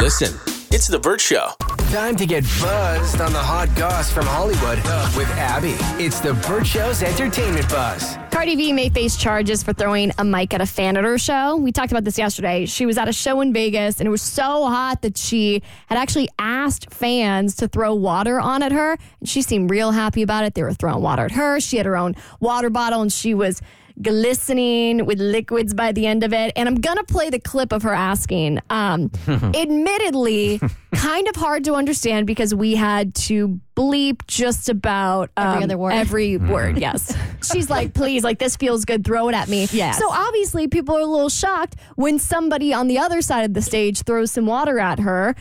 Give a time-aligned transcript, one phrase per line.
[0.00, 0.38] Listen,
[0.72, 1.50] it's The Burt Show.
[1.92, 4.78] Time to get buzzed on the hot goss from Hollywood
[5.16, 5.76] with Abby.
[6.02, 8.18] It's the Burt Show's entertainment buzz.
[8.32, 11.56] Cardi B may face charges for throwing a mic at a fan at her show.
[11.56, 12.66] We talked about this yesterday.
[12.66, 15.96] She was at a show in Vegas and it was so hot that she had
[15.96, 18.98] actually asked fans to throw water on at her.
[19.20, 20.54] And she seemed real happy about it.
[20.54, 21.60] They were throwing water at her.
[21.60, 23.62] She had her own water bottle and she was
[24.02, 26.52] glistening with liquids by the end of it.
[26.56, 28.60] And I'm going to play the clip of her asking.
[28.70, 30.60] Um, admittedly,
[30.94, 35.78] kind of hard to understand because we had to bleep just about um, Every other
[35.78, 35.92] word.
[35.92, 37.16] Every word, yes.
[37.42, 39.68] She's like, please, like this feels good, throw it at me.
[39.72, 39.98] Yes.
[39.98, 43.62] So obviously, people are a little shocked when somebody on the other side of the
[43.62, 45.34] stage throws some water at her.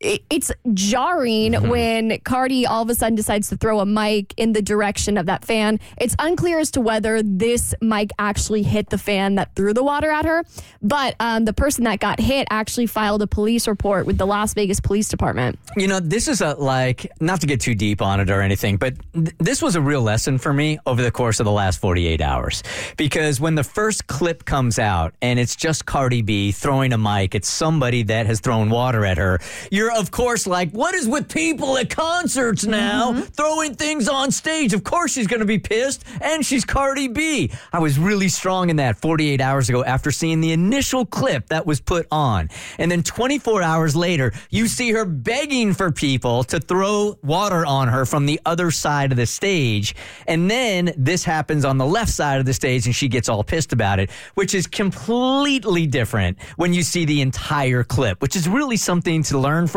[0.00, 4.52] It- It's jarring when Cardi all of a sudden decides to throw a mic in
[4.52, 5.80] the direction of that fan.
[5.98, 10.10] It's unclear as to whether this mic actually hit the fan that threw the water
[10.10, 10.44] at her,
[10.82, 14.52] but um, the person that got hit actually filed a police report with the Las
[14.52, 15.58] Vegas Police Department.
[15.76, 18.76] You know, this is a like not to get too deep on it or anything,
[18.76, 21.80] but th- this was a real lesson for me over the course of the last
[21.80, 22.62] 48 hours.
[22.98, 27.34] Because when the first clip comes out and it's just Cardi B throwing a mic
[27.34, 29.38] at somebody that has thrown water at her,
[29.70, 33.20] you're of course like, what is with people at concerts now mm-hmm.
[33.22, 34.72] throwing things on stage?
[34.72, 37.50] Of course she's going to be pissed, and she's Cardi B.
[37.72, 41.66] I was really strong in that 48 hours ago after seeing the initial clip that
[41.66, 42.48] was put on.
[42.78, 47.88] And then 24 hours later, you see her begging for people to throw water on
[47.88, 49.94] her from the other side of the stage.
[50.26, 53.44] And then this happens on the left side of the stage and she gets all
[53.44, 58.48] pissed about it, which is completely different when you see the entire clip, which is
[58.48, 59.75] really something to learn from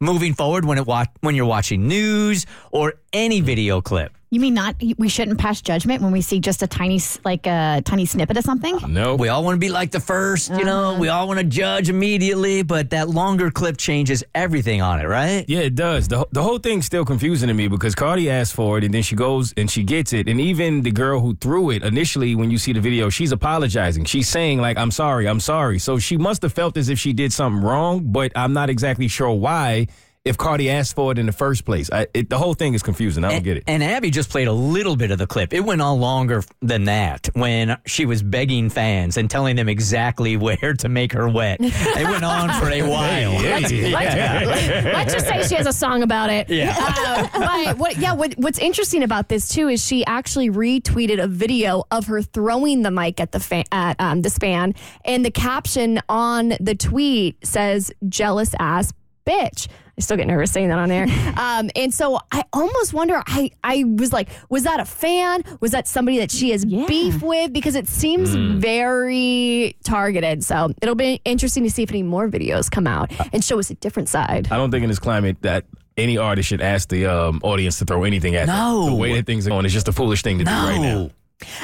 [0.00, 0.86] moving forward when it
[1.20, 4.12] when you're watching news or any video clip.
[4.30, 4.74] You mean not?
[4.98, 8.42] We shouldn't pass judgment when we see just a tiny, like a tiny snippet of
[8.42, 8.76] something.
[8.88, 9.14] No.
[9.14, 11.00] We all want to be like the first, you know, uh-huh.
[11.00, 15.44] we all want to judge immediately, but that longer clip changes everything on it, right?
[15.46, 16.08] Yeah, it does.
[16.08, 19.02] The, the whole thing's still confusing to me because Cardi asked for it and then
[19.02, 20.28] she goes and she gets it.
[20.28, 24.06] And even the girl who threw it, initially, when you see the video, she's apologizing.
[24.06, 25.78] She's saying, like, I'm sorry, I'm sorry.
[25.78, 29.06] So she must have felt as if she did something wrong, but I'm not exactly
[29.06, 29.86] sure why
[30.26, 31.88] if Cardi asked for it in the first place.
[31.92, 33.22] I, it, the whole thing is confusing.
[33.22, 33.64] I don't get it.
[33.68, 35.54] And Abby just played a little bit of the clip.
[35.54, 40.36] It went on longer than that when she was begging fans and telling them exactly
[40.46, 41.58] where to make her wet.
[41.60, 43.34] It went on for a while.
[43.34, 46.50] Let's just say she has a song about it.
[46.50, 46.74] Yeah.
[46.76, 51.28] Uh, but what, yeah, what, what's interesting about this too is she actually retweeted a
[51.28, 55.30] video of her throwing the mic at the fan, at um, this fan, and the
[55.30, 58.92] caption on the tweet says "jealous ass
[59.26, 61.06] bitch." I still get nervous saying that on air.
[61.38, 63.22] Um, and so I almost wonder.
[63.26, 65.42] I I was like, was that a fan?
[65.60, 66.86] Was that somebody that she has Yeah.
[66.86, 67.52] beef with?
[67.52, 70.44] Because it seems very targeted.
[70.44, 73.70] So it'll be interesting to see if any more videos come out and show us
[73.70, 74.48] a different side.
[74.50, 75.64] I don't think in this climate that
[75.96, 78.56] any artist should ask the um, audience to throw anything at them.
[78.56, 78.86] No.
[78.90, 81.10] The way that things are going is just a foolish thing to do right now.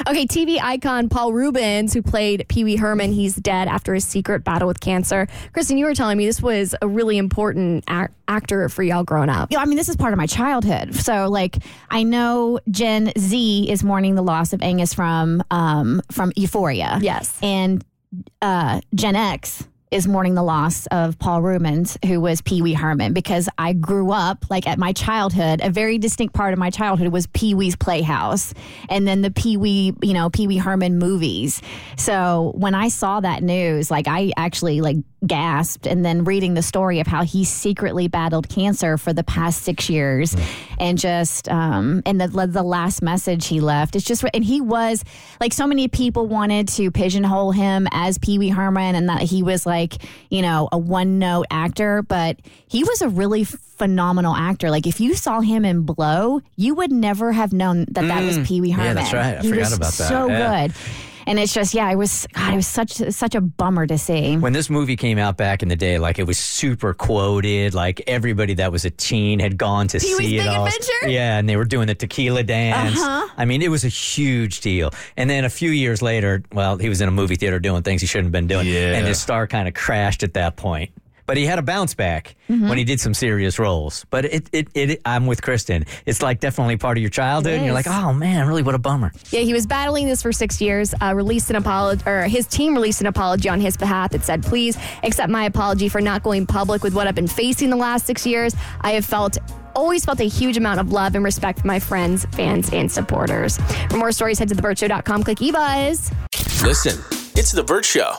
[0.07, 4.43] Okay, TV icon Paul Reubens, who played Pee Wee Herman, he's dead after his secret
[4.43, 5.27] battle with cancer.
[5.51, 9.29] Kristen, you were telling me this was a really important ac- actor for y'all growing
[9.29, 9.49] up.
[9.49, 10.93] Know, I mean, this is part of my childhood.
[10.95, 11.57] So, like,
[11.89, 16.99] I know Gen Z is mourning the loss of Angus from um, from Euphoria.
[17.01, 17.37] Yes.
[17.41, 17.83] and
[18.41, 23.13] uh, Gen X is mourning the loss of Paul Reubens, who was Pee Wee Herman,
[23.13, 25.61] because I grew up like at my childhood.
[25.63, 28.53] A very distinct part of my childhood was Pee Wee's Playhouse,
[28.89, 31.61] and then the Pee Wee, you know, Pee Wee Herman movies.
[31.97, 36.61] So when I saw that news, like I actually like gasped, and then reading the
[36.61, 40.35] story of how he secretly battled cancer for the past six years,
[40.79, 45.03] and just um, and the the last message he left, it's just and he was
[45.39, 49.43] like so many people wanted to pigeonhole him as Pee Wee Herman, and that he
[49.43, 49.82] was like
[50.29, 54.69] you know a one note actor, but he was a really phenomenal actor.
[54.69, 58.37] Like if you saw him in Blow, you would never have known that that was
[58.37, 58.45] mm.
[58.45, 58.87] Pee Wee Herman.
[58.87, 59.37] Yeah, that's right.
[59.37, 60.07] I he forgot was about that.
[60.07, 60.67] So Yeah.
[60.67, 60.75] good.
[61.25, 64.37] And it's just, yeah, it was, God, it was such such a bummer to see.
[64.37, 67.73] When this movie came out back in the day, like it was super quoted.
[67.73, 70.65] Like everybody that was a teen had gone to Pee-wee's see it Big all.
[70.65, 71.07] Adventure?
[71.07, 72.99] Yeah, and they were doing the tequila dance.
[72.99, 73.27] Uh-huh.
[73.37, 74.91] I mean, it was a huge deal.
[75.17, 78.01] And then a few years later, well, he was in a movie theater doing things
[78.01, 78.67] he shouldn't have been doing.
[78.67, 78.95] Yeah.
[78.95, 80.91] And his star kind of crashed at that point.
[81.25, 82.67] But he had a bounce back Mm-hmm.
[82.67, 84.05] when he did some serious roles.
[84.09, 85.85] But it, it, it, I'm with Kristen.
[86.05, 87.53] It's like definitely part of your childhood.
[87.53, 89.13] And you're like, oh man, really, what a bummer.
[89.31, 90.93] Yeah, he was battling this for six years.
[91.01, 94.43] Uh, released an apology, or his team released an apology on his behalf that said,
[94.43, 98.05] "Please accept my apology for not going public with what I've been facing the last
[98.05, 98.53] six years.
[98.81, 99.37] I have felt."
[99.75, 103.57] Always felt a huge amount of love and respect from my friends, fans, and supporters.
[103.89, 105.23] For more stories, head to theburtshow.com.
[105.23, 106.13] Click eBuzz.
[106.61, 107.03] Listen,
[107.35, 108.13] it's The Burt Show.